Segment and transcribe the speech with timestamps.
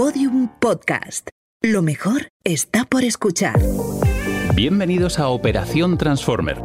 [0.00, 1.28] Podium Podcast.
[1.62, 3.60] Lo mejor está por escuchar.
[4.54, 6.56] Bienvenidos a Operación Transformer,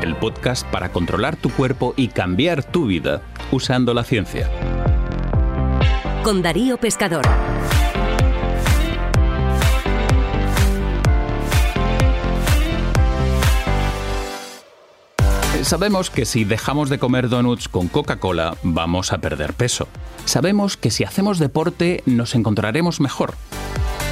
[0.00, 3.20] el podcast para controlar tu cuerpo y cambiar tu vida
[3.50, 4.48] usando la ciencia.
[6.22, 7.24] Con Darío Pescador.
[15.62, 19.88] Sabemos que si dejamos de comer donuts con Coca-Cola vamos a perder peso.
[20.24, 23.34] Sabemos que si hacemos deporte nos encontraremos mejor.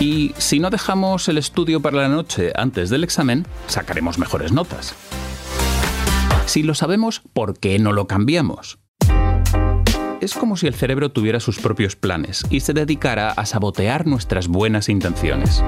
[0.00, 4.94] Y si no dejamos el estudio para la noche antes del examen, sacaremos mejores notas.
[6.46, 8.78] Si lo sabemos, ¿por qué no lo cambiamos?
[10.20, 14.48] Es como si el cerebro tuviera sus propios planes y se dedicara a sabotear nuestras
[14.48, 15.62] buenas intenciones.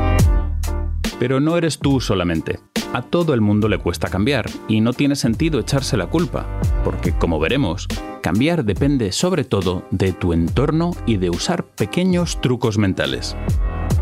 [1.18, 2.58] Pero no eres tú solamente.
[2.96, 6.46] A todo el mundo le cuesta cambiar y no tiene sentido echarse la culpa,
[6.82, 7.88] porque como veremos,
[8.22, 13.36] cambiar depende sobre todo de tu entorno y de usar pequeños trucos mentales.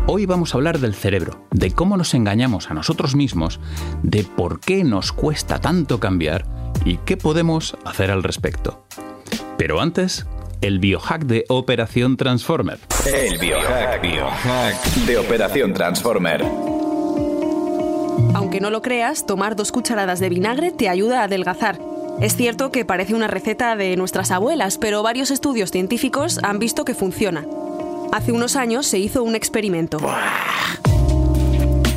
[0.07, 3.59] Hoy vamos a hablar del cerebro, de cómo nos engañamos a nosotros mismos,
[4.01, 6.45] de por qué nos cuesta tanto cambiar
[6.85, 8.85] y qué podemos hacer al respecto.
[9.57, 10.25] Pero antes,
[10.61, 12.79] el biohack de Operación Transformer.
[13.05, 16.74] El biohack, biohack de Operación Transformer.
[18.45, 21.79] Aunque no lo creas, tomar dos cucharadas de vinagre te ayuda a adelgazar.
[22.21, 26.85] Es cierto que parece una receta de nuestras abuelas, pero varios estudios científicos han visto
[26.85, 27.43] que funciona.
[28.11, 29.97] Hace unos años se hizo un experimento.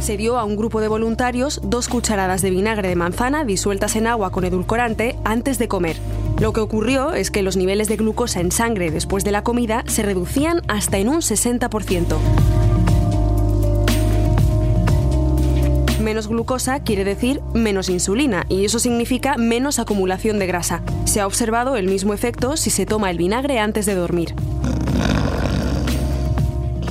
[0.01, 4.07] Se dio a un grupo de voluntarios dos cucharadas de vinagre de manzana disueltas en
[4.07, 5.99] agua con edulcorante antes de comer.
[6.41, 9.85] Lo que ocurrió es que los niveles de glucosa en sangre después de la comida
[9.87, 12.17] se reducían hasta en un 60%.
[16.09, 20.81] Menos glucosa quiere decir menos insulina y eso significa menos acumulación de grasa.
[21.05, 24.35] Se ha observado el mismo efecto si se toma el vinagre antes de dormir.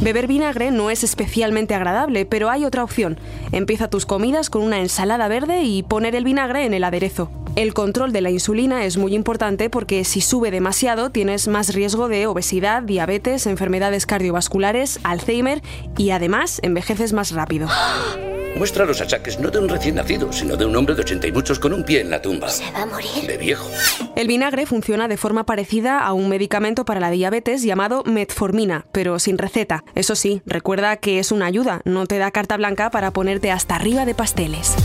[0.01, 3.19] Beber vinagre no es especialmente agradable, pero hay otra opción.
[3.51, 7.31] Empieza tus comidas con una ensalada verde y poner el vinagre en el aderezo.
[7.55, 12.07] El control de la insulina es muy importante porque si sube demasiado tienes más riesgo
[12.07, 15.63] de obesidad, diabetes, enfermedades cardiovasculares, Alzheimer
[15.97, 17.67] y además envejeces más rápido.
[18.57, 21.31] Muestra los achaques no de un recién nacido, sino de un hombre de ochenta y
[21.31, 22.49] muchos con un pie en la tumba.
[22.49, 23.27] ¿Se va a morir?
[23.27, 23.69] De viejo.
[24.15, 29.19] El vinagre funciona de forma parecida a un medicamento para la diabetes llamado metformina, pero
[29.19, 29.83] sin receta.
[29.93, 33.75] Eso sí, recuerda que es una ayuda, no te da carta blanca para ponerte hasta
[33.75, 34.75] arriba de pasteles.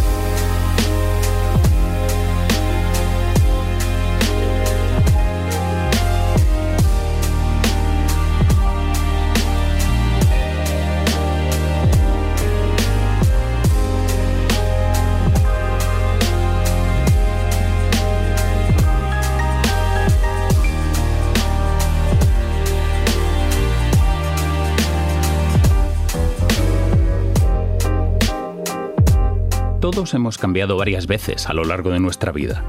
[30.14, 32.62] Hemos cambiado varias veces a lo largo de nuestra vida.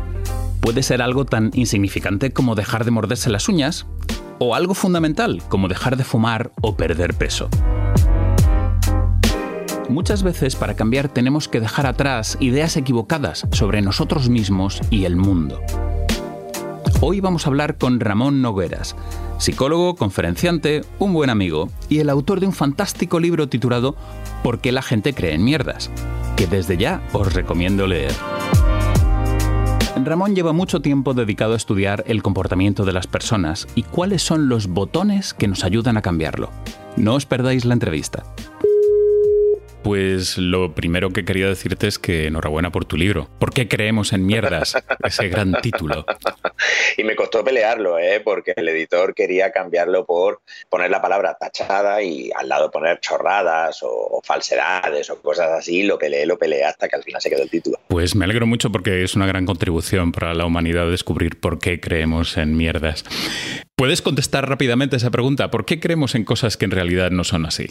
[0.61, 3.85] Puede ser algo tan insignificante como dejar de morderse las uñas,
[4.39, 7.49] o algo fundamental como dejar de fumar o perder peso.
[9.89, 15.15] Muchas veces para cambiar tenemos que dejar atrás ideas equivocadas sobre nosotros mismos y el
[15.15, 15.59] mundo.
[17.01, 18.95] Hoy vamos a hablar con Ramón Nogueras,
[19.37, 23.95] psicólogo, conferenciante, un buen amigo y el autor de un fantástico libro titulado
[24.41, 25.91] ¿Por qué la gente cree en mierdas?
[26.45, 28.13] Desde ya os recomiendo leer.
[30.05, 34.49] Ramón lleva mucho tiempo dedicado a estudiar el comportamiento de las personas y cuáles son
[34.49, 36.49] los botones que nos ayudan a cambiarlo.
[36.97, 38.23] No os perdáis la entrevista.
[39.83, 43.29] Pues lo primero que quería decirte es que enhorabuena por tu libro.
[43.39, 44.75] ¿Por qué creemos en mierdas?
[45.03, 46.05] Ese gran título.
[46.97, 48.21] y me costó pelearlo, ¿eh?
[48.23, 53.83] porque el editor quería cambiarlo por poner la palabra tachada y al lado poner chorradas
[53.83, 55.83] o, o falsedades o cosas así.
[55.83, 57.79] Lo peleé, lo peleé hasta que al final se quedó el título.
[57.89, 61.79] Pues me alegro mucho porque es una gran contribución para la humanidad descubrir por qué
[61.79, 63.03] creemos en mierdas.
[63.75, 65.51] ¿Puedes contestar rápidamente esa pregunta?
[65.51, 67.67] ¿Por qué creemos en cosas que en realidad no son así?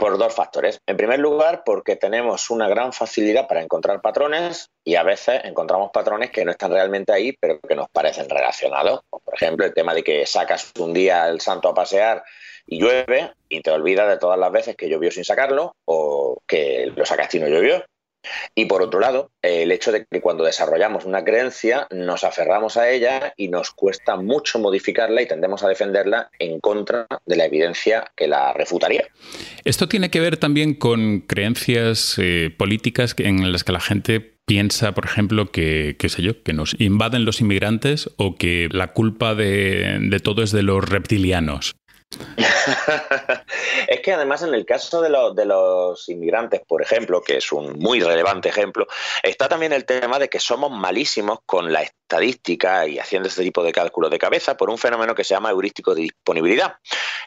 [0.00, 0.80] Pues por dos factores.
[0.86, 5.90] En primer lugar, porque tenemos una gran facilidad para encontrar patrones y a veces encontramos
[5.92, 9.02] patrones que no están realmente ahí, pero que nos parecen relacionados.
[9.10, 12.24] Por ejemplo, el tema de que sacas un día el santo a pasear
[12.66, 16.90] y llueve y te olvidas de todas las veces que llovió sin sacarlo o que
[16.96, 17.84] lo sacaste y no llovió.
[18.54, 22.90] Y por otro lado, el hecho de que cuando desarrollamos una creencia nos aferramos a
[22.90, 28.10] ella y nos cuesta mucho modificarla y tendemos a defenderla en contra de la evidencia
[28.16, 29.04] que la refutaría.
[29.64, 34.94] Esto tiene que ver también con creencias eh, políticas en las que la gente piensa,
[34.94, 39.36] por ejemplo, que, qué sé yo, que nos invaden los inmigrantes o que la culpa
[39.36, 41.76] de, de todo es de los reptilianos.
[43.88, 47.52] es que además en el caso de, los, de los inmigrantes, por ejemplo, que es
[47.52, 48.86] un muy relevante ejemplo,
[49.22, 53.62] está también el tema de que somos malísimos con la estadística y haciendo este tipo
[53.62, 56.74] de cálculos de cabeza por un fenómeno que se llama heurístico de disponibilidad.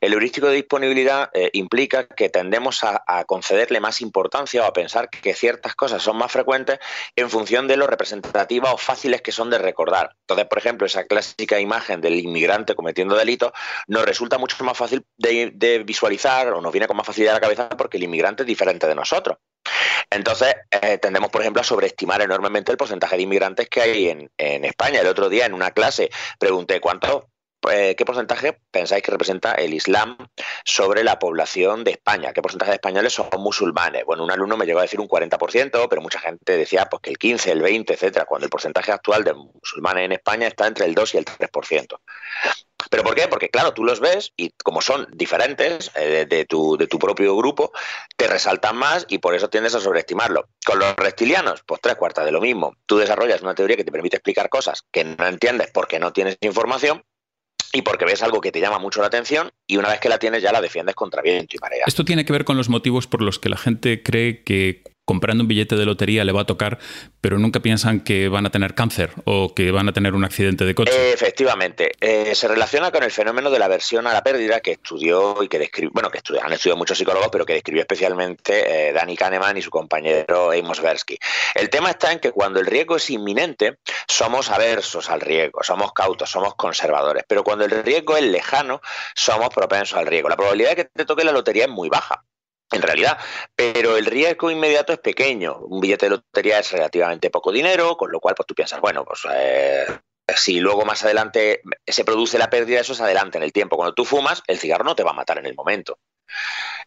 [0.02, 5.10] El heurístico de disponibilidad eh, implica que tendemos a, concederle más importancia o a pensar
[5.10, 6.80] que ciertas cosas son más frecuentes
[7.16, 10.18] en función de lo representativas o fáciles que son de recordar.
[10.20, 13.54] Entonces, por ejemplo, esa clásica imagen del inmigrante cometiendo delitos
[13.88, 17.42] nos resulta mucho más fácil de, visualizar o nos viene con más facilidad a la
[17.42, 19.38] cabeza porque el inmigrante es diferente de nosotros.
[20.16, 24.66] Entonces, eh, tendemos, por ejemplo, a sobreestimar enormemente el porcentaje de inmigrantes que hay en,
[24.66, 25.02] España.
[25.02, 27.24] El otro día, en una clase, pregunté cuántos
[27.72, 30.18] eh, ¿qué porcentaje pensáis que representa el Islam
[30.66, 32.34] sobre la población de España?
[32.34, 34.04] ¿Qué porcentaje de españoles son musulmanes?
[34.06, 37.10] Bueno, un alumno me llegó a decir un 40%, pero mucha gente decía pues, que
[37.10, 40.86] el 15, el 20, etcétera, cuando el porcentaje actual de musulmanes en España está entre
[40.86, 42.00] el 2 y el 3%.
[42.94, 43.28] ¿Pero por qué?
[43.28, 47.36] Porque claro, tú los ves y como son diferentes eh, de, tu, de tu propio
[47.36, 47.72] grupo,
[48.16, 50.48] te resaltan más y por eso tiendes a sobreestimarlo.
[50.64, 52.76] Con los reptilianos, pues tres cuartas de lo mismo.
[52.86, 56.38] Tú desarrollas una teoría que te permite explicar cosas que no entiendes porque no tienes
[56.42, 57.04] información
[57.72, 60.20] y porque ves algo que te llama mucho la atención y una vez que la
[60.20, 61.86] tienes ya la defiendes contra viento y marea.
[61.88, 65.44] Esto tiene que ver con los motivos por los que la gente cree que comprando
[65.44, 66.80] un billete de lotería le va a tocar,
[67.20, 70.66] pero nunca piensan que van a tener cáncer o que van a tener un accidente
[70.66, 71.14] de coche.
[71.14, 75.44] efectivamente, eh, se relaciona con el fenómeno de la aversión a la pérdida que estudió
[75.44, 79.18] y que describió, bueno, que han estudiado muchos psicólogos, pero que describió especialmente eh, Danny
[79.18, 81.18] Kahneman y su compañero Amos Tversky.
[81.56, 83.78] El tema está en que cuando el riesgo es inminente,
[84.08, 88.82] somos aversos al riesgo, somos cautos, somos conservadores, pero cuando el riesgo es lejano,
[89.16, 90.30] somos propensos al riesgo.
[90.30, 92.24] La probabilidad de que te toque la lotería es muy baja
[92.74, 93.18] en realidad,
[93.56, 95.58] pero el riesgo inmediato es pequeño.
[95.58, 99.06] Un billete de lotería es relativamente poco dinero, con lo cual pues tú piensas, bueno,
[99.06, 99.86] pues eh,
[100.36, 103.76] si luego más adelante se produce la pérdida, eso es adelante en el tiempo.
[103.76, 106.00] Cuando tú fumas, el cigarro no te va a matar en el momento.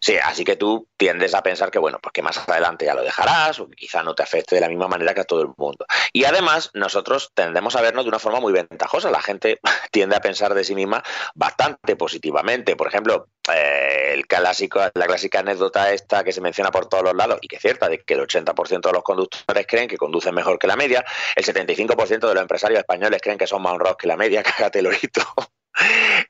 [0.01, 3.03] Sí, así que tú tiendes a pensar que, bueno, pues que más adelante ya lo
[3.03, 5.49] dejarás o que quizá no te afecte de la misma manera que a todo el
[5.57, 5.87] mundo.
[6.13, 9.11] Y además, nosotros tendemos a vernos de una forma muy ventajosa.
[9.11, 9.61] La gente
[9.91, 11.03] tiende a pensar de sí misma
[11.35, 12.77] bastante positivamente.
[12.77, 17.15] Por ejemplo, eh, el clásico, la clásica anécdota esta que se menciona por todos los
[17.15, 20.35] lados y que es cierta, de que el 80% de los conductores creen que conducen
[20.35, 21.05] mejor que la media,
[21.35, 24.83] el 75% de los empresarios españoles creen que son más honrados que la media, cágate
[24.83, 25.23] lorito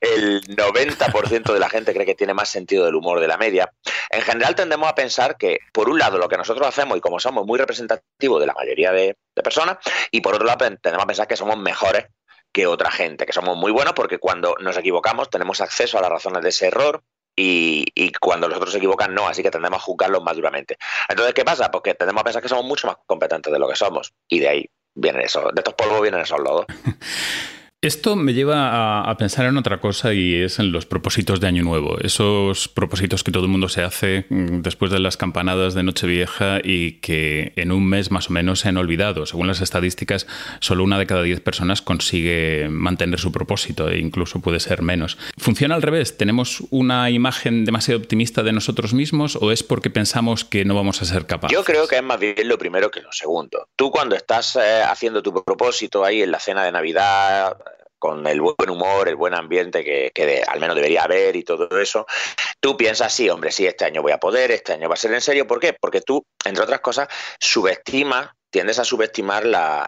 [0.01, 3.71] el 90% de la gente cree que tiene más sentido del humor de la media.
[4.09, 7.19] En general tendemos a pensar que, por un lado, lo que nosotros hacemos y como
[7.19, 9.77] somos muy representativos de la mayoría de, personas,
[10.11, 12.07] y por otro lado, tendemos a pensar que somos mejores
[12.51, 16.09] que otra gente, que somos muy buenos porque cuando nos equivocamos tenemos acceso a las
[16.09, 17.03] razones de ese error
[17.35, 20.77] y, cuando los otros se equivocan no, así que tendemos a juzgarlos más duramente.
[21.07, 21.69] Entonces, ¿qué pasa?
[21.69, 24.49] Porque tendemos a pensar que somos mucho más competentes de lo que somos y de
[24.49, 26.65] ahí vienen eso, de estos polvos vienen esos lodos.
[27.83, 31.61] Esto me lleva a, pensar en otra cosa y es en los propósitos de Año
[31.61, 31.99] Nuevo.
[31.99, 36.57] Esos propósitos que todo el mundo se hace mm, después de las campanadas de Nochevieja
[36.63, 39.27] y que en un mes más o menos se han olvidado.
[39.27, 40.25] Según las estadísticas,
[40.59, 45.19] solo una de cada diez personas consigue mantener su propósito e incluso puede ser menos.
[45.37, 46.17] ¿Funciona al revés?
[46.17, 51.03] ¿Tenemos una imagen demasiado optimista de nosotros mismos o es porque pensamos que no vamos
[51.03, 51.55] a ser capaces?
[51.55, 53.67] Yo creo que es más bien lo primero que lo segundo.
[53.75, 57.55] Tú cuando estás eh, haciendo tu propósito ahí en la cena de Navidad
[57.99, 62.05] con el buen humor, el buen ambiente que, al menos debería haber y todo eso,
[62.59, 65.13] tú piensas, sí, hombre, sí, este año voy a poder, este año va a ser
[65.13, 65.47] en serio.
[65.47, 65.73] ¿Por qué?
[65.73, 67.07] Porque tú, entre otras cosas,
[67.39, 69.85] subestimas tiendes a subestimar la,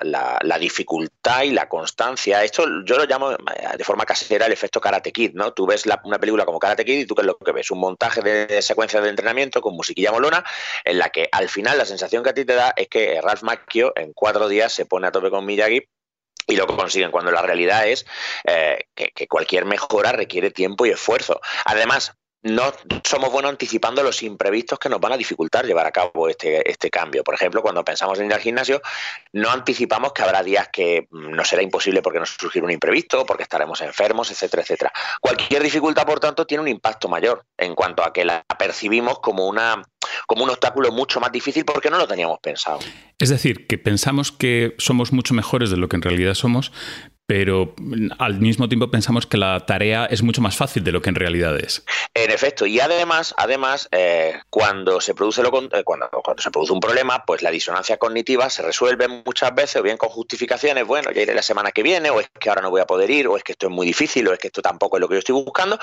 [0.60, 2.44] dificultad y la constancia.
[2.44, 3.38] Esto yo lo llamo eh,
[3.78, 5.54] de forma casera el efecto Karate Kid, ¿no?
[5.54, 7.80] Tú ves una película como Karate Kid y tú qué es lo que ves, un
[7.80, 10.44] montaje de secuencias de entrenamiento con musiquilla molona,
[10.84, 13.44] en la que al final la sensación que a ti te da es que Ralph
[13.44, 15.88] Macchio en cuatro días se pone a tope con Miyagi
[16.50, 18.06] y lo consiguen, cuando la realidad es
[18.44, 21.40] eh, que, cualquier mejora requiere tiempo y esfuerzo.
[21.66, 22.72] Además, no
[23.04, 26.90] somos buenos anticipando los imprevistos que nos van a dificultar llevar a cabo este, este
[26.90, 27.24] cambio.
[27.24, 28.82] Por ejemplo, cuando pensamos en ir al gimnasio,
[29.34, 33.44] no anticipamos que habrá días que nos será imposible porque nos surgirá un imprevisto, porque
[33.44, 34.94] estaremos enfermos, etcétera, etcétera.
[35.20, 39.48] Cualquier dificultad, por tanto, tiene un impacto mayor en cuanto a que la percibimos como
[39.48, 39.82] una
[40.26, 42.80] como un obstáculo mucho más difícil porque no lo teníamos pensado.
[43.20, 46.72] Es decir, que pensamos que somos mucho mejores de lo que en realidad somos,
[47.30, 47.76] pero
[48.18, 51.16] al mismo tiempo pensamos que la tarea es mucho más fácil de lo que en
[51.16, 51.86] realidad es.
[52.16, 56.10] En efecto, y además, además eh, cuando, se produce lo, eh, cuando,
[56.40, 60.10] se produce un problema, pues la disonancia cognitiva se resuelve muchas veces o bien con
[60.10, 62.88] justificaciones, bueno, ya iré la semana que viene, o es que ahora no voy a
[62.88, 65.02] poder ir, o es que esto es muy difícil, o es que esto tampoco es
[65.02, 65.78] lo que yo estoy buscando,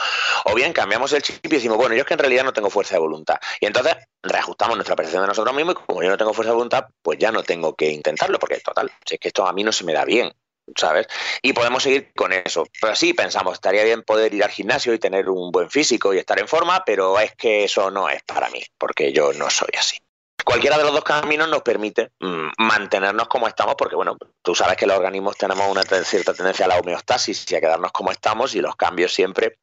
[0.46, 2.70] o bien cambiamos el chip y decimos, bueno, yo es que en realidad no tengo
[2.70, 3.36] fuerza de voluntad.
[3.60, 6.56] Y entonces reajustamos nuestra percepción de nosotros mismos y como yo no tengo fuerza de
[6.56, 9.62] voluntad, pues ya no tengo que intentarlo, porque total, si es que esto a mí
[9.62, 10.32] no se me da bien
[10.74, 11.06] ¿sabes?
[11.42, 12.66] Y podemos seguir con eso.
[12.80, 16.18] Pero sí, pensamos, estaría bien poder ir al gimnasio y tener un buen físico y
[16.18, 19.70] estar en forma, pero es que eso no es para mí, porque yo no soy
[19.78, 19.98] así.
[20.44, 24.76] Cualquiera de los dos caminos nos permite mm, mantenernos como estamos, porque bueno, tú sabes
[24.76, 28.54] que los organismos tenemos una cierta tendencia a la homeostasis y a quedarnos como estamos,
[28.54, 29.58] y los cambios siempre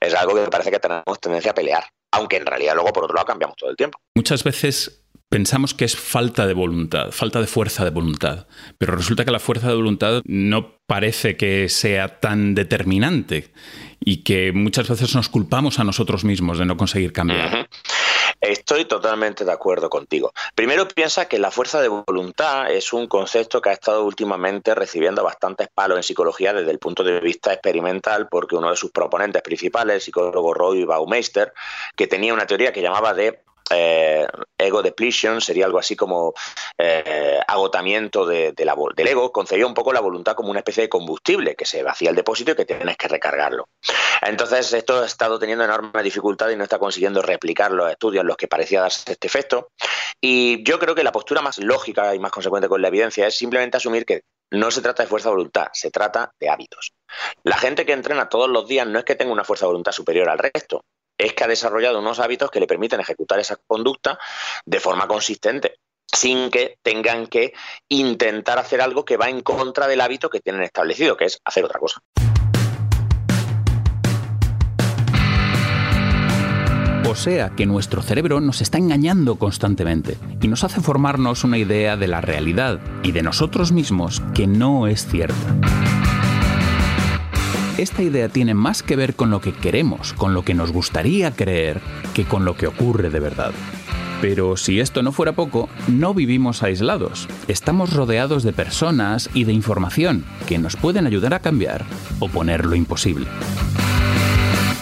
[0.00, 3.04] es algo que me parece que tenemos tendencia a pelear, aunque en realidad luego por
[3.04, 3.98] otro lado cambiamos todo el tiempo.
[4.16, 8.46] Muchas veces pensamos que es falta de voluntad, falta de fuerza de voluntad,
[8.78, 13.52] pero resulta que la fuerza de voluntad no parece que sea tan determinante
[13.98, 17.68] y que muchas veces nos culpamos a nosotros mismos de no conseguir cambiar.
[18.40, 20.32] Estoy totalmente de acuerdo contigo.
[20.54, 25.24] Primero piensa que la fuerza de voluntad es un concepto que ha estado últimamente recibiendo
[25.24, 29.42] bastantes palos en psicología desde el punto de vista experimental, porque uno de sus proponentes
[29.42, 31.52] principales, el psicólogo Roy Baumeister,
[31.96, 34.26] que tenía una teoría que llamaba de eh,
[34.58, 36.34] ego depletion, sería algo así como
[36.78, 41.54] eh, agotamiento de, del ego, concebía un poco la voluntad como una especie de combustible
[41.56, 43.68] que se vacía el depósito y que tienes que recargarlo.
[44.22, 48.28] Entonces, esto ha estado teniendo enorme dificultad y no está consiguiendo replicar los estudios en
[48.28, 49.68] los que parecía darse este efecto.
[50.20, 53.36] Y yo creo que la postura más lógica y más consecuente con la evidencia es
[53.36, 56.92] simplemente asumir que no se trata de fuerza de voluntad, se trata de hábitos.
[57.42, 59.92] La gente que entrena todos los días no es que tenga una fuerza de voluntad
[59.92, 60.84] superior al resto,
[61.18, 64.18] es que ha desarrollado unos hábitos que le permiten ejecutar esa conducta
[64.64, 67.52] de forma consistente sin que tengan que
[67.88, 71.64] intentar hacer algo que va en contra del hábito que tienen establecido, que es hacer
[71.64, 72.00] otra cosa.
[77.06, 81.96] O sea que nuestro cerebro nos está engañando constantemente y nos hace formarnos una idea
[81.96, 86.23] de la realidad y de nosotros mismos que no es cierta.
[87.76, 91.32] Esta idea tiene más que ver con lo que queremos, con lo que nos gustaría
[91.32, 91.80] creer,
[92.14, 93.52] que con lo que ocurre de verdad.
[94.20, 97.28] Pero si esto no fuera poco, no vivimos aislados.
[97.48, 101.84] Estamos rodeados de personas y de información que nos pueden ayudar a cambiar
[102.20, 103.26] o ponerlo imposible.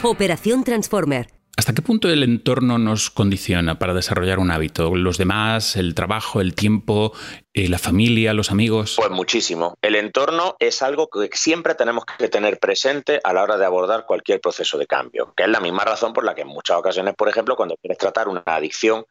[0.03, 1.29] Operación Transformer.
[1.57, 4.97] ¿Hasta qué punto el entorno nos condiciona para desarrollar un hábito?
[4.97, 7.13] ¿Los demás, el trabajo, el tiempo,
[7.55, 8.95] ¿Y la familia, los amigos?
[8.97, 9.77] Pues muchísimo.
[9.83, 14.07] El entorno es algo que siempre tenemos que tener presente a la hora de abordar
[14.07, 17.15] cualquier proceso de cambio, que es la misma razón por la que en muchas ocasiones,
[17.15, 19.05] por ejemplo, cuando quieres tratar una adicción,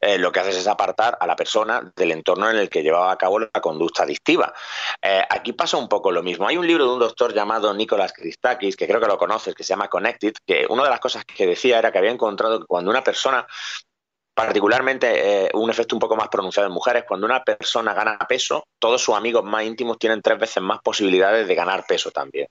[0.00, 3.12] eh, lo que haces es apartar a la persona del entorno en el que llevaba
[3.12, 4.52] a cabo la conducta adictiva.
[5.00, 6.48] Eh, aquí pasa un poco lo mismo.
[6.48, 9.62] Hay un libro de un doctor llamado Nicolás Christakis, que creo que lo conoces, que
[9.62, 12.66] se llama Connected, que una de las cosas que decía era que había encontrado que
[12.66, 13.46] cuando una persona
[14.34, 18.66] particularmente eh, un efecto un poco más pronunciado en mujeres, cuando una persona gana peso,
[18.78, 22.48] todos sus amigos más íntimos tienen tres veces más posibilidades de ganar peso también.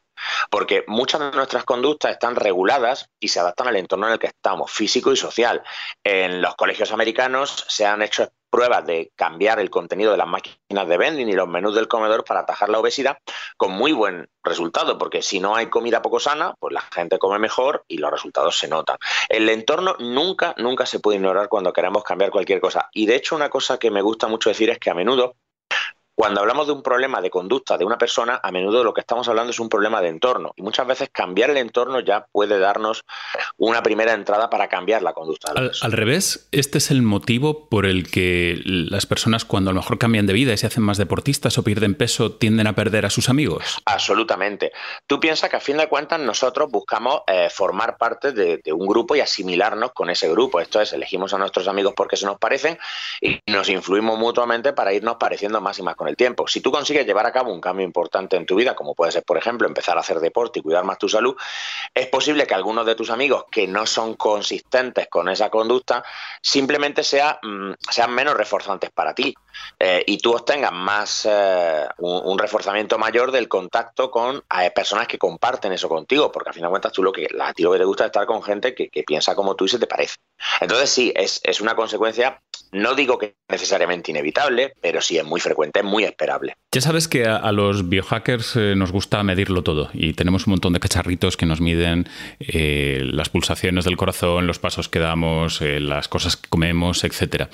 [0.50, 4.28] Porque muchas de nuestras conductas están reguladas y se adaptan al entorno en el que
[4.28, 5.62] estamos, físico y social.
[6.04, 10.88] En los colegios americanos se han hecho pruebas de cambiar el contenido de las máquinas
[10.88, 13.18] de vending y los menús del comedor para atajar la obesidad
[13.58, 17.40] con muy buen resultado, porque si no hay comida poco sana, pues la gente come
[17.40, 18.98] mejor y los resultados se notan.
[19.28, 22.90] El entorno nunca, nunca se puede ignorar cuando queremos cambiar cualquier cosa.
[22.94, 25.36] Y de hecho una cosa que me gusta mucho decir es que a menudo
[26.16, 29.28] cuando hablamos de un problema de conducta de una persona, a menudo lo que estamos
[29.28, 30.54] hablando es un problema de entorno.
[30.56, 33.04] Y muchas veces cambiar el entorno ya puede darnos
[33.58, 35.52] una primera entrada para cambiar la conducta.
[35.56, 39.80] al, al, revés, este es el motivo por el que las personas cuando a lo
[39.80, 43.06] mejor cambian de vida y se hacen más deportistas o pierden peso, tienden a perder
[43.06, 43.82] a sus amigos.
[43.86, 44.72] Absolutamente.
[45.08, 48.86] Tú piensas que a fin de cuentas nosotros buscamos eh, formar parte de, de un
[48.86, 50.60] grupo y asimilarnos con ese grupo.
[50.60, 52.78] Esto es, elegimos a nuestros amigos porque se nos parecen
[53.20, 56.48] y nos influimos mutuamente para irnos pareciendo más y más el tiempo.
[56.48, 59.24] Si tú consigues llevar a cabo un cambio importante en tu vida, como puede ser,
[59.24, 61.36] por ejemplo, empezar a hacer deporte y cuidar más tu salud,
[61.94, 66.04] es posible que algunos de tus amigos que no son consistentes con esa conducta
[66.42, 69.34] simplemente sea, mm, sean menos reforzantes para ti
[69.80, 74.44] eh, y tú obtengas más eh, un, reforzamiento mayor del contacto con
[74.76, 77.64] personas que comparten eso contigo, porque al final de cuentas tú lo que, a ti
[77.64, 79.80] lo que te gusta es estar con gente que, que piensa como tú y se
[79.80, 80.18] te parece.
[80.60, 82.42] Entonces sí, es, es una consecuencia,
[82.74, 86.56] no digo que necesariamente inevitable, pero sí es muy frecuente, es muy esperable.
[86.74, 90.74] Ya sabes que a, los biohackers eh, nos gusta medirlo todo y tenemos un montón
[90.74, 95.80] de cacharritos que nos miden eh, las pulsaciones del corazón, los pasos que damos, eh,
[95.80, 97.48] las cosas que comemos, etc.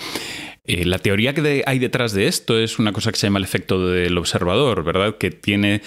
[0.66, 3.88] la teoría que hay detrás de esto es una cosa que se llama el efecto
[3.88, 5.18] del observador, ¿verdad?
[5.18, 5.82] Que tiene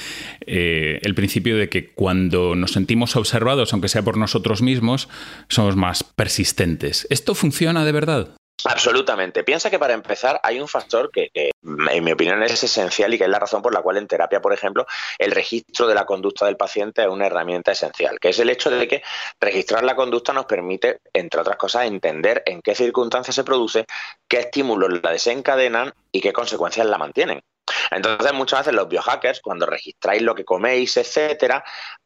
[0.47, 5.09] el principio de que cuando nos sentimos observados, aunque sea por nosotros mismos,
[5.49, 7.07] somos más persistentes.
[7.11, 8.37] ¿Esto funciona de verdad?
[8.65, 9.43] Absolutamente.
[9.43, 13.25] Piensa que para empezar hay un factor que, en mi opinión es esencial y que
[13.25, 14.87] es la razón por la cual en terapia, por ejemplo,
[15.19, 18.71] el registro de la conducta del paciente es una herramienta esencial, que es el hecho
[18.71, 19.03] de que
[19.41, 23.85] registrar la conducta nos permite, entre otras cosas, entender en qué circunstancias se produce,
[24.29, 27.43] qué estímulos la desencadenan y qué consecuencias la mantienen.
[27.95, 31.65] Entonces, muchas veces los biohackers, cuando registráis lo que coméis, etcétera,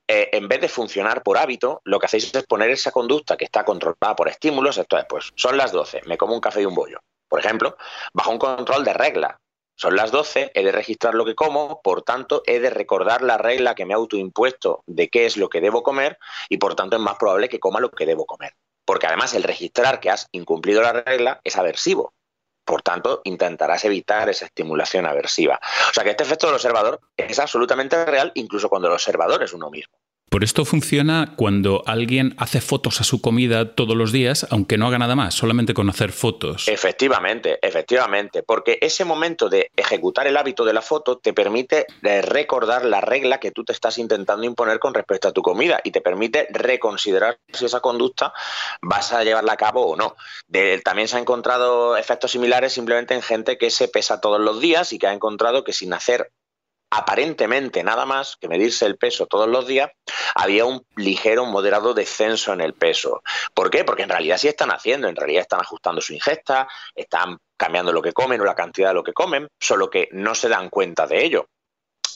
[0.09, 3.45] eh, en vez de funcionar por hábito, lo que hacéis es poner esa conducta que
[3.45, 4.79] está controlada por estímulos.
[4.79, 7.77] Esto es, pues, son las 12, me como un café y un bollo, por ejemplo,
[8.13, 9.41] bajo un control de regla.
[9.79, 13.37] Son las 12, he de registrar lo que como, por tanto, he de recordar la
[13.37, 16.97] regla que me ha autoimpuesto de qué es lo que debo comer y, por tanto,
[16.97, 18.55] es más probable que coma lo que debo comer.
[18.87, 22.15] Porque además el registrar que has incumplido la regla es aversivo.
[22.67, 25.61] Por tanto, intentarás evitar esa estimulación aversiva.
[25.89, 29.53] O sea que este efecto del observador es absolutamente real, incluso cuando el observador es
[29.53, 29.96] uno mismo.
[30.29, 34.89] Por esto funciona cuando alguien hace fotos a su comida todos los días, aunque no
[34.89, 36.67] haga nada más, solamente con hacer fotos.
[36.67, 42.23] Efectivamente, efectivamente, porque ese momento de ejecutar el hábito de la foto te permite eh,
[42.23, 45.93] recordar la regla que tú te estás intentando imponer con respecto a tu comida y
[45.93, 48.33] te permite reconsiderar si esa conducta
[48.83, 50.17] vas a llevarla a cabo o no.
[50.85, 54.93] también se han encontrado efectos similares simplemente en gente que se pesa todos los días
[54.93, 56.33] y que ha encontrado que sin hacer
[56.97, 59.91] aparentemente nada más que medirse el peso todos los días,
[60.35, 63.23] había un ligero, moderado descenso en el peso.
[63.53, 63.85] ¿Por qué?
[63.85, 68.01] Porque en realidad sí están haciendo, en realidad están ajustando su ingesta, están cambiando lo
[68.01, 71.07] que comen o la cantidad de lo que comen, solo que no se dan cuenta
[71.07, 71.49] de ello.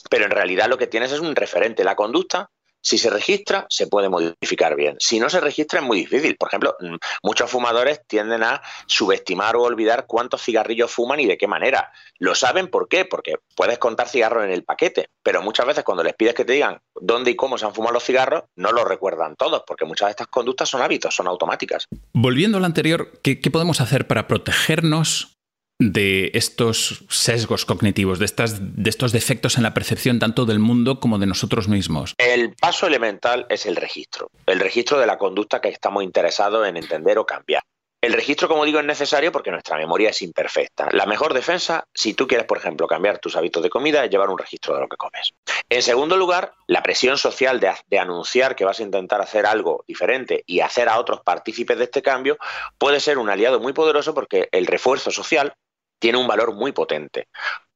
[0.09, 2.49] Pero en realidad lo que tienes es un referente, la conducta
[2.81, 4.97] si se registra, se puede modificar bien.
[4.99, 6.35] Si no se registra, es muy difícil.
[6.35, 11.37] Por ejemplo, mm, muchos fumadores tienden a subestimar o olvidar cuántos cigarrillos fuman y de
[11.37, 11.91] qué manera.
[12.17, 16.03] Lo saben por qué, porque puedes contar cigarros en el paquete, pero muchas veces cuando
[16.03, 18.83] les pides que te digan dónde y cómo se han fumado los cigarros, no lo
[18.83, 21.87] recuerdan todos, porque muchas de estas conductas son hábitos, son automáticas.
[22.13, 25.40] Volviendo a lo anterior, ¿qué, qué podemos hacer para protegernos
[25.81, 30.99] de estos sesgos cognitivos, de, estas, de estos defectos en la percepción tanto del mundo
[30.99, 32.13] como de nosotros mismos?
[32.19, 36.77] El paso elemental es el registro, el registro de la conducta que estamos interesados en
[36.77, 37.63] entender o cambiar.
[37.99, 40.89] El registro, como digo, es necesario porque nuestra memoria es imperfecta.
[40.91, 44.29] La mejor defensa, si tú quieres, por ejemplo, cambiar tus hábitos de comida, es llevar
[44.29, 45.33] un registro de lo que comes.
[45.69, 49.83] En segundo lugar, la presión social de, de, anunciar que vas a intentar hacer algo
[49.87, 52.37] diferente y hacer a otros partícipes de este cambio
[52.79, 55.53] puede ser un aliado muy poderoso porque el refuerzo social
[56.01, 57.29] tiene un valor muy potente.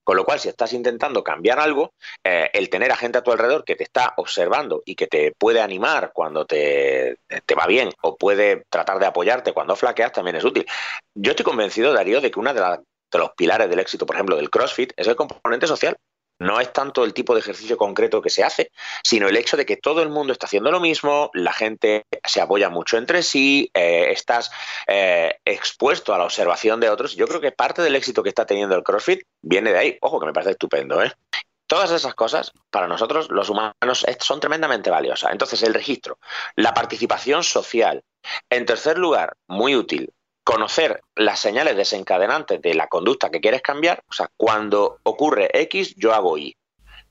[0.03, 3.31] Con lo cual, si estás intentando cambiar algo, eh, el tener a gente a tu
[3.31, 7.17] alrededor que te está observando y que te puede animar cuando te,
[7.57, 10.65] va bien o puede tratar de apoyarte cuando flaqueas también es útil.
[11.15, 14.35] Yo estoy convencido, Darío, de que uno de, de los pilares del éxito, por ejemplo,
[14.35, 15.97] del CrossFit es el componente social.
[16.39, 18.71] No es tanto el tipo de ejercicio concreto que se hace,
[19.03, 22.41] sino el hecho de que todo el mundo está haciendo lo mismo, la gente se
[22.41, 24.51] apoya mucho entre sí, eh, estás
[24.87, 27.15] eh, expuesto a la observación de otros.
[27.15, 29.97] Yo creo que parte del éxito que está teniendo el CrossFit viene de ahí.
[30.01, 31.11] Ojo, que me parece estupendo, ¿eh?
[31.67, 35.31] Todas esas cosas, para nosotros los humanos, son tremendamente valiosas.
[35.31, 36.19] Entonces, el registro,
[36.55, 38.03] la participación social.
[38.49, 40.13] En tercer lugar, muy útil,
[40.45, 45.95] conocer las señales desencadenantes de la conducta que quieres cambiar, o sea, cuando ocurre X,
[45.97, 46.55] yo hago Y.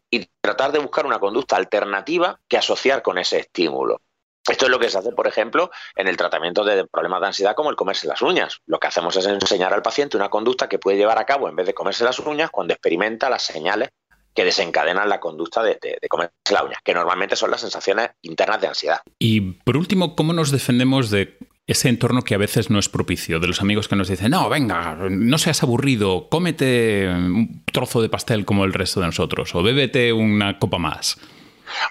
[0.09, 4.01] Y tratar de buscar una conducta alternativa que asociar con ese estímulo.
[4.49, 7.57] Esto es lo que se hace, por ejemplo, en el tratamiento de problemas de ansiedad
[7.57, 8.61] como el comerse las uñas.
[8.67, 11.57] Lo que hacemos es enseñar al paciente una conducta que puede llevar a cabo en
[11.57, 13.89] vez de comerse las uñas cuando experimenta las señales
[14.33, 18.61] que desencadenan la conducta de, de, comerse las uñas, que normalmente son las sensaciones internas
[18.61, 19.01] de ansiedad.
[19.19, 23.41] Y por último, ¿cómo nos defendemos de ese entorno que a veces no es propicio,
[23.41, 28.11] de los amigos que nos dicen, no, venga, no seas aburrido, cómete un trozo de
[28.11, 31.19] pastel como el resto de nosotros, o bébete una copa más.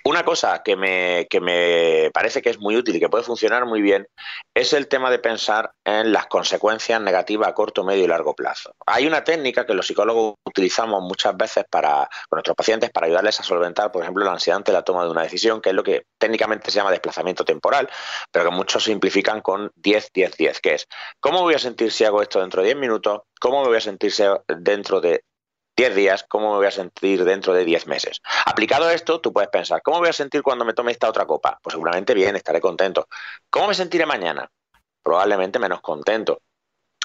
[0.06, 3.66] Una cosa que me, que me parece que es muy útil y que puede funcionar
[3.66, 4.08] muy bien
[4.54, 8.76] es el tema de pensar en las consecuencias negativas a corto, medio y largo plazo.
[8.86, 13.40] Hay una técnica que los psicólogos utilizamos muchas veces para, con nuestros pacientes para ayudarles
[13.40, 15.84] a solventar, por ejemplo, la ansiedad ante la toma de una decisión, que es lo
[15.84, 17.90] que técnicamente se llama desplazamiento temporal,
[18.32, 20.88] pero que muchos simplifican con 10-10-10, que es,
[21.20, 23.22] ¿cómo voy a sentir si hago esto dentro de 10 minutos?
[23.40, 24.14] ¿Cómo me voy a sentir
[24.48, 25.24] dentro de
[25.76, 28.22] 10 días, ¿cómo me voy a sentir dentro de 10 meses?
[28.46, 31.26] Aplicado esto, tú puedes pensar, ¿cómo me voy a sentir cuando me tome esta otra
[31.26, 31.60] copa?
[31.64, 33.08] Pues seguramente bien, estaré contento.
[33.50, 34.50] ¿Cómo me sentiré mañana?
[35.02, 36.42] Probablemente menos contento.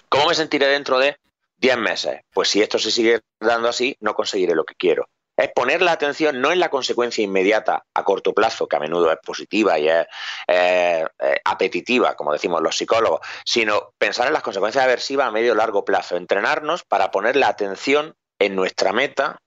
[0.08, 1.16] ¿Cómo me sentiré dentro de
[1.56, 2.20] 10 meses?
[2.32, 5.08] Pues si esto se sigue dando así, no conseguiré lo que quiero.
[5.38, 9.10] Es poner la atención no en la consecuencia inmediata a corto plazo, que a menudo
[9.12, 10.04] es positiva y es
[10.48, 15.54] eh, eh, apetitiva, como decimos los psicólogos, sino pensar en las consecuencias aversivas a medio
[15.54, 16.16] largo plazo.
[16.16, 19.38] Entrenarnos para poner la atención en nuestra meta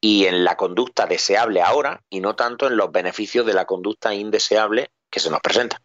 [0.00, 4.14] y en la conducta deseable ahora y no tanto en los beneficios de la conducta
[4.14, 5.80] indeseable que se nos presenta.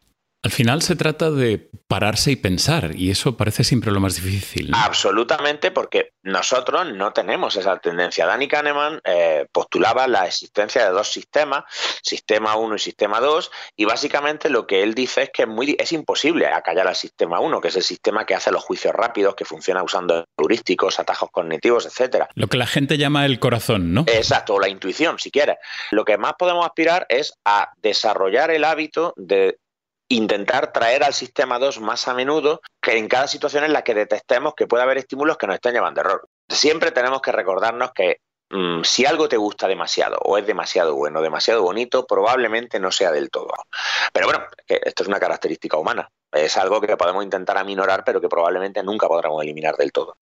[0.45, 4.69] Al final se trata de pararse y pensar, y eso parece siempre lo más difícil.
[4.75, 8.27] Absolutamente, porque nosotros no tenemos esa tendencia.
[8.27, 11.63] Danny Kahneman eh, postulaba la existencia de dos sistemas,
[12.03, 15.75] sistema 1 y sistema 2, y básicamente lo que él dice es que es, muy,
[15.79, 19.33] es imposible acallar al sistema 1, que es el sistema que hace los juicios rápidos,
[19.33, 22.29] que funciona usando heurísticos, atajos cognitivos, etcétera.
[22.35, 24.05] Lo que la gente llama el corazón, ¿no?
[24.05, 25.57] Exacto, o la intuición, si quieres.
[25.89, 29.57] Lo que más podemos aspirar es a desarrollar el hábito de
[30.09, 33.93] intentar traer al sistema 2 más a menudo que en cada situación en la que
[33.93, 36.27] detectemos que puede haber estímulos que nos estén llevando a error.
[36.47, 41.21] Siempre tenemos que recordarnos que mm, si algo te gusta demasiado o es demasiado bueno,
[41.21, 43.53] demasiado bonito, probablemente no sea del todo.
[44.13, 46.09] Pero bueno, esto es una característica humana.
[46.31, 50.17] Es algo que podemos intentar aminorar, pero que probablemente nunca podremos eliminar del todo.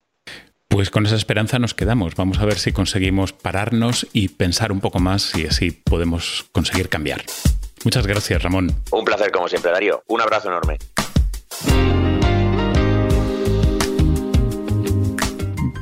[0.67, 2.15] Pues con esa esperanza nos quedamos.
[2.15, 6.89] Vamos a ver si conseguimos pararnos y pensar un poco más y así podemos conseguir
[6.89, 7.23] cambiar.
[7.83, 8.71] Muchas gracias, Ramón.
[8.91, 10.03] Un placer, como siempre, Darío.
[10.07, 10.77] Un abrazo enorme.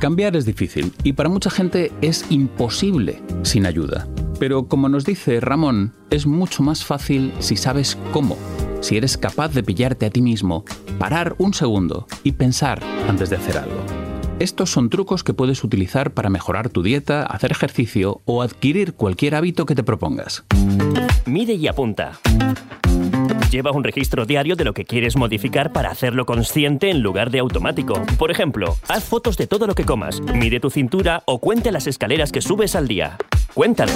[0.00, 4.08] Cambiar es difícil y para mucha gente es imposible sin ayuda.
[4.40, 8.36] Pero como nos dice Ramón, es mucho más fácil si sabes cómo.
[8.80, 10.64] Si eres capaz de pillarte a ti mismo,
[10.98, 13.80] parar un segundo y pensar antes de hacer algo.
[14.40, 19.36] Estos son trucos que puedes utilizar para mejorar tu dieta, hacer ejercicio o adquirir cualquier
[19.36, 20.44] hábito que te propongas.
[21.26, 22.18] Mide y apunta.
[23.50, 27.38] Lleva un registro diario de lo que quieres modificar para hacerlo consciente en lugar de
[27.38, 28.02] automático.
[28.18, 31.86] Por ejemplo, haz fotos de todo lo que comas, mide tu cintura o cuente las
[31.86, 33.18] escaleras que subes al día.
[33.54, 33.92] Cuéntalo.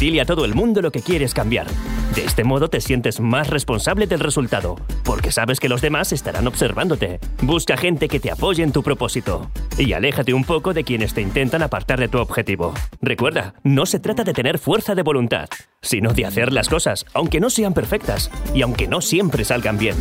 [0.00, 1.66] Dile a todo el mundo lo que quieres cambiar.
[2.14, 6.46] De este modo te sientes más responsable del resultado, porque sabes que los demás estarán
[6.46, 7.20] observándote.
[7.40, 11.22] Busca gente que te apoye en tu propósito y aléjate un poco de quienes te
[11.22, 12.74] intentan apartar de tu objetivo.
[13.00, 15.48] Recuerda, no se trata de tener fuerza de voluntad,
[15.80, 19.96] sino de hacer las cosas, aunque no sean perfectas y aunque no siempre salgan bien.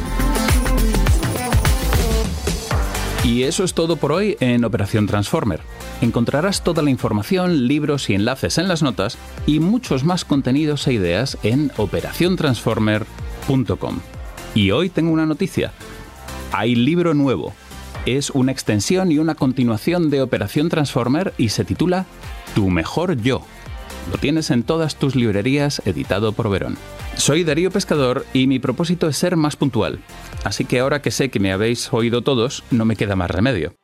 [3.23, 5.59] Y eso es todo por hoy en Operación Transformer.
[6.01, 10.93] Encontrarás toda la información, libros y enlaces en las notas y muchos más contenidos e
[10.93, 13.99] ideas en operaciontransformer.com.
[14.55, 15.71] Y hoy tengo una noticia.
[16.51, 17.53] Hay libro nuevo.
[18.07, 22.07] Es una extensión y una continuación de Operación Transformer y se titula
[22.55, 23.43] Tu mejor yo.
[24.11, 26.75] Lo tienes en todas tus librerías editado por Verón.
[27.15, 29.99] Soy Darío Pescador y mi propósito es ser más puntual.
[30.43, 33.75] Así que ahora que sé que me habéis oído todos, no me queda más remedio.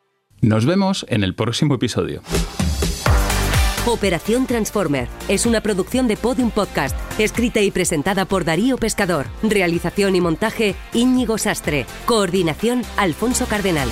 [0.41, 2.21] Nos vemos en el próximo episodio.
[3.85, 9.27] Operación Transformer es una producción de Podium Podcast, escrita y presentada por Darío Pescador.
[9.43, 11.85] Realización y montaje Íñigo Sastre.
[12.05, 13.89] Coordinación Alfonso Cardenal.